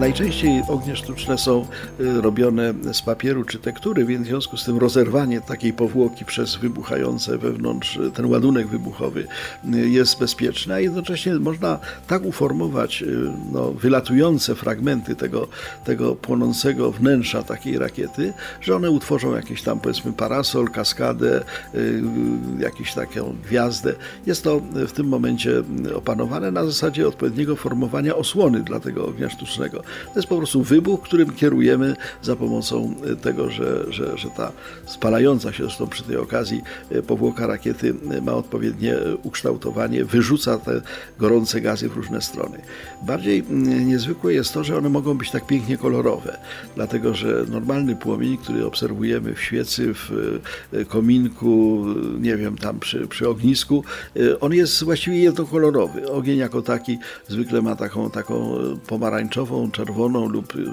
Najczęściej 0.00 0.62
ognie 0.68 0.96
sztuczne 0.96 1.38
są 1.38 1.66
y, 2.00 2.20
robione 2.20 2.74
z 2.92 3.02
papieru 3.02 3.44
czy 3.44 3.58
tektury, 3.58 4.04
więc 4.04 4.24
w 4.24 4.28
związku 4.28 4.56
z 4.56 4.64
tym 4.64 4.78
rozerwanie 4.78 5.40
takiej 5.40 5.72
powłoki 5.72 6.24
przez 6.24 6.56
wybuchające 6.56 7.38
wewnątrz 7.38 7.96
y, 7.96 8.10
ten 8.10 8.26
ładunek 8.26 8.66
wybuchowy 8.66 9.26
y, 9.74 9.88
jest 9.88 10.18
bezpieczne, 10.18 10.74
a 10.74 10.80
jednocześnie 10.80 11.34
można 11.34 11.78
tak 12.06 12.24
uformować 12.24 13.04
no, 13.52 13.72
wylatujące 13.72 14.54
fragmenty 14.54 15.16
tego, 15.16 15.48
tego 15.84 16.16
płonącego 16.16 16.92
wnętrza 16.92 17.42
takiej 17.42 17.78
rakiety, 17.78 18.32
że 18.60 18.76
one 18.76 18.90
utworzą 18.90 19.34
jakiś 19.34 19.62
tam 19.62 19.80
powiedzmy 19.80 20.12
parasol, 20.12 20.70
kaskadę, 20.70 21.44
jakąś 22.58 22.94
taką 22.94 23.36
gwiazdę. 23.44 23.94
Jest 24.26 24.44
to 24.44 24.60
w 24.60 24.92
tym 24.92 25.08
momencie 25.08 25.62
opanowane 25.94 26.50
na 26.50 26.64
zasadzie 26.64 27.08
odpowiedniego 27.08 27.56
formowania 27.56 28.16
osłony 28.16 28.62
dla 28.62 28.80
tego 28.80 29.06
ognia 29.06 29.30
sztucznego. 29.30 29.83
To 30.12 30.18
jest 30.18 30.28
po 30.28 30.36
prostu 30.36 30.62
wybuch, 30.62 31.02
którym 31.02 31.32
kierujemy 31.32 31.96
za 32.22 32.36
pomocą 32.36 32.94
e, 33.12 33.16
tego, 33.16 33.50
że, 33.50 33.92
że, 33.92 34.18
że 34.18 34.30
ta 34.30 34.52
spalająca 34.86 35.52
się 35.52 35.62
zresztą 35.62 35.86
przy 35.86 36.02
tej 36.02 36.16
okazji 36.16 36.62
e, 36.90 37.02
powłoka 37.02 37.46
rakiety 37.46 37.94
e, 38.10 38.20
ma 38.20 38.32
odpowiednie 38.32 38.96
ukształtowanie, 39.22 40.04
wyrzuca 40.04 40.58
te 40.58 40.82
gorące 41.18 41.60
gazy 41.60 41.88
w 41.88 41.96
różne 41.96 42.22
strony. 42.22 42.58
Bardziej 43.02 43.44
niezwykłe 43.84 44.34
jest 44.34 44.54
to, 44.54 44.64
że 44.64 44.76
one 44.78 44.88
mogą 44.88 45.14
być 45.14 45.30
tak 45.30 45.46
pięknie 45.46 45.78
kolorowe, 45.78 46.38
dlatego 46.76 47.14
że 47.14 47.44
normalny 47.50 47.96
płomień, 47.96 48.36
który 48.36 48.66
obserwujemy 48.66 49.34
w 49.34 49.40
świecy, 49.40 49.94
w 49.94 50.40
kominku, 50.88 51.84
nie 52.20 52.36
wiem, 52.36 52.58
tam 52.58 52.80
przy, 52.80 53.06
przy 53.06 53.28
ognisku, 53.28 53.84
on 54.40 54.52
jest 54.52 54.84
właściwie 54.84 55.18
jednokolorowy. 55.18 56.10
Ogień 56.10 56.38
jako 56.38 56.62
taki 56.62 56.98
zwykle 57.28 57.62
ma 57.62 57.76
taką, 57.76 58.10
taką 58.10 58.54
pomarańczową, 58.86 59.70
czerwoną 59.74 60.28
lub 60.28 60.56
y, 60.56 60.64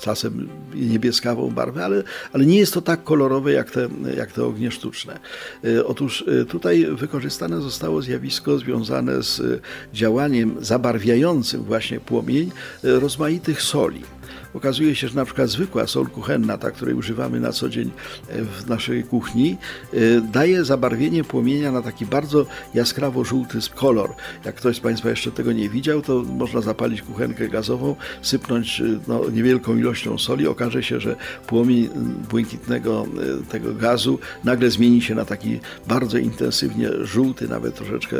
czasem 0.00 0.48
niebieskawą 0.74 1.50
barwę, 1.50 1.84
ale, 1.84 2.02
ale 2.32 2.46
nie 2.46 2.58
jest 2.58 2.74
to 2.74 2.82
tak 2.82 3.04
kolorowe 3.04 3.52
jak 3.52 3.70
te, 3.70 3.88
jak 4.16 4.32
te 4.32 4.44
ognie 4.44 4.70
sztuczne. 4.70 5.18
Y, 5.64 5.86
otóż 5.86 6.24
y, 6.28 6.46
tutaj 6.46 6.86
wykorzystane 6.90 7.60
zostało 7.60 8.02
zjawisko 8.02 8.58
związane 8.58 9.22
z 9.22 9.62
działaniem 9.92 10.56
zabarwiającym 10.60 11.62
właśnie 11.62 12.00
płomień 12.00 12.52
rozmaitych 12.82 13.62
soli. 13.62 14.02
Okazuje 14.54 14.94
się, 14.96 15.08
że 15.08 15.14
na 15.14 15.24
przykład 15.24 15.48
zwykła 15.48 15.86
sol 15.86 16.06
kuchenna, 16.06 16.58
ta, 16.58 16.70
której 16.70 16.94
używamy 16.94 17.40
na 17.40 17.52
co 17.52 17.68
dzień 17.68 17.90
e, 18.28 18.44
w 18.44 18.68
naszej 18.68 19.04
kuchni, 19.04 19.56
e, 19.92 19.96
daje 20.20 20.64
zabarwienie 20.64 21.24
płomienia 21.24 21.72
na 21.72 21.82
taki 21.82 22.06
bardzo 22.06 22.46
jaskrawo-żółty 22.74 23.58
kolor. 23.74 24.14
Jak 24.44 24.54
ktoś 24.54 24.76
z 24.76 24.80
Państwa 24.80 25.10
jeszcze 25.10 25.30
tego 25.30 25.52
nie 25.52 25.68
widział, 25.68 26.02
to 26.02 26.22
można 26.22 26.60
zapalić 26.60 27.02
kuchenkę 27.02 27.48
gazową, 27.48 27.96
sypnąć 28.22 28.80
e, 28.80 28.84
no, 29.08 29.30
niewielką 29.30 29.76
ilością 29.76 30.18
soli, 30.18 30.46
okaże 30.46 30.82
się, 30.82 31.00
że 31.00 31.16
płomień 31.46 31.88
błękitnego 32.30 33.06
tego 33.50 33.74
gazu 33.74 34.18
nagle 34.44 34.70
zmieni 34.70 35.02
się 35.02 35.14
na 35.14 35.24
taki 35.24 35.60
bardzo 35.86 36.18
intensywnie 36.18 36.88
żółty, 37.02 37.48
nawet 37.48 37.74
troszeczkę 37.74 38.16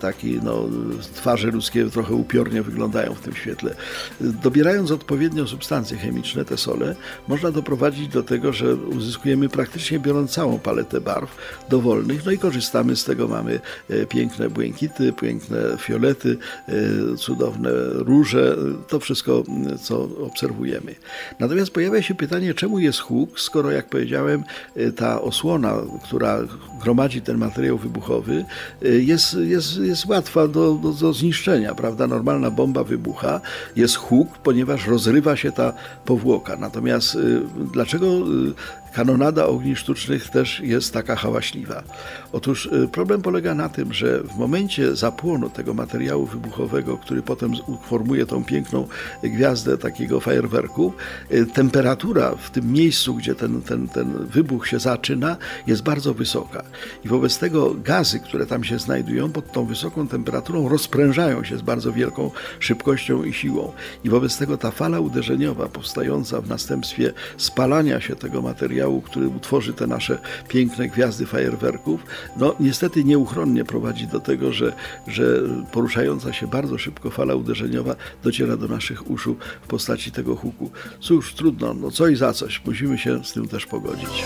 taki, 0.00 0.40
no, 0.42 0.68
twarze 1.14 1.50
ludzkie 1.50 1.90
trochę 1.90 2.14
upiornie 2.14 2.62
wyglądają 2.62 3.14
w 3.14 3.20
tym 3.20 3.34
świetle. 3.34 3.74
Dobierając 4.20 4.90
odpowiednią 4.90 5.46
substancję, 5.46 5.71
substancje 5.72 5.96
chemiczne, 5.96 6.44
te 6.44 6.56
sole, 6.56 6.94
można 7.28 7.50
doprowadzić 7.50 8.08
do 8.08 8.22
tego, 8.22 8.52
że 8.52 8.74
uzyskujemy 8.74 9.48
praktycznie 9.48 9.98
biorąc 9.98 10.30
całą 10.30 10.58
paletę 10.58 11.00
barw 11.00 11.36
dowolnych, 11.68 12.26
no 12.26 12.32
i 12.32 12.38
korzystamy 12.38 12.96
z 12.96 13.04
tego, 13.04 13.28
mamy 13.28 13.60
e, 13.90 14.06
piękne 14.06 14.50
błękity, 14.50 15.12
piękne 15.12 15.58
fiolety, 15.78 16.36
e, 16.68 17.16
cudowne 17.16 17.70
róże, 17.94 18.56
to 18.88 19.00
wszystko, 19.00 19.42
co 19.82 20.08
obserwujemy. 20.26 20.94
Natomiast 21.40 21.70
pojawia 21.70 22.02
się 22.02 22.14
pytanie, 22.14 22.54
czemu 22.54 22.78
jest 22.78 22.98
huk, 22.98 23.40
skoro 23.40 23.70
jak 23.70 23.88
powiedziałem, 23.88 24.44
e, 24.76 24.92
ta 24.92 25.22
osłona, 25.22 25.74
która 26.04 26.38
gromadzi 26.82 27.20
ten 27.22 27.38
materiał 27.38 27.78
wybuchowy, 27.78 28.44
jest, 28.82 29.34
jest, 29.34 29.78
jest 29.78 30.06
łatwa 30.06 30.48
do, 30.48 30.74
do, 30.74 30.92
do 30.92 31.12
zniszczenia, 31.12 31.74
prawda? 31.74 32.06
Normalna 32.06 32.50
bomba 32.50 32.84
wybucha, 32.84 33.40
jest 33.76 33.96
huk, 33.96 34.28
ponieważ 34.38 34.86
rozrywa 34.86 35.36
się 35.36 35.52
ta 35.52 35.61
powłoka. 36.04 36.56
Natomiast 36.56 37.14
y, 37.14 37.42
dlaczego 37.72 38.06
y, 38.06 38.54
kanonada 38.92 39.46
ogni 39.46 39.76
sztucznych 39.76 40.30
też 40.30 40.60
jest 40.60 40.92
taka 40.92 41.16
hałaśliwa. 41.16 41.82
Otóż 42.32 42.66
y, 42.66 42.88
problem 42.92 43.22
polega 43.22 43.54
na 43.54 43.68
tym, 43.68 43.92
że 43.92 44.22
w 44.22 44.36
momencie 44.36 44.96
zapłonu 44.96 45.50
tego 45.50 45.74
materiału 45.74 46.26
wybuchowego, 46.26 46.98
który 46.98 47.22
potem 47.22 47.52
formuje 47.82 48.26
tą 48.26 48.44
piękną 48.44 48.88
gwiazdę 49.22 49.78
takiego 49.78 50.20
fajerwerku, 50.20 50.92
y, 51.32 51.46
temperatura 51.46 52.34
w 52.36 52.50
tym 52.50 52.72
miejscu, 52.72 53.14
gdzie 53.14 53.34
ten, 53.34 53.62
ten, 53.62 53.88
ten 53.88 54.26
wybuch 54.26 54.68
się 54.68 54.78
zaczyna, 54.78 55.36
jest 55.66 55.82
bardzo 55.82 56.14
wysoka. 56.14 56.62
I 57.04 57.08
wobec 57.08 57.38
tego 57.38 57.74
gazy, 57.74 58.20
które 58.20 58.46
tam 58.46 58.64
się 58.64 58.78
znajdują, 58.78 59.32
pod 59.32 59.52
tą 59.52 59.64
wysoką 59.64 60.08
temperaturą 60.08 60.68
rozprężają 60.68 61.44
się 61.44 61.58
z 61.58 61.62
bardzo 61.62 61.92
wielką 61.92 62.30
szybkością 62.58 63.24
i 63.24 63.32
siłą. 63.32 63.72
I 64.04 64.10
wobec 64.10 64.38
tego 64.38 64.56
ta 64.56 64.70
fala 64.70 65.00
uderzeniowa 65.00 65.68
powstająca 65.68 66.40
w 66.40 66.48
następstwie 66.48 67.12
spalania 67.36 68.00
się 68.00 68.16
tego 68.16 68.42
materiału, 68.42 68.81
materiału, 68.82 69.00
który 69.00 69.28
utworzy 69.28 69.72
te 69.72 69.86
nasze 69.86 70.18
piękne 70.48 70.88
gwiazdy 70.88 71.26
fajerwerków, 71.26 72.00
no 72.36 72.54
niestety 72.60 73.04
nieuchronnie 73.04 73.64
prowadzi 73.64 74.06
do 74.06 74.20
tego, 74.20 74.52
że, 74.52 74.72
że 75.06 75.24
poruszająca 75.72 76.32
się 76.32 76.46
bardzo 76.46 76.78
szybko 76.78 77.10
fala 77.10 77.34
uderzeniowa 77.34 77.96
dociera 78.24 78.56
do 78.56 78.68
naszych 78.68 79.10
uszu 79.10 79.36
w 79.62 79.66
postaci 79.66 80.12
tego 80.12 80.36
huku. 80.36 80.70
Cóż, 81.00 81.34
trudno, 81.34 81.74
no 81.74 81.90
co 81.90 82.08
i 82.08 82.16
za 82.16 82.32
coś, 82.32 82.62
musimy 82.66 82.98
się 82.98 83.24
z 83.24 83.32
tym 83.32 83.48
też 83.48 83.66
pogodzić. 83.66 84.24